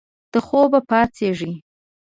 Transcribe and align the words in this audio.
د 0.31 0.33
خوب 0.45 0.71
پاڅیږې 0.89 1.51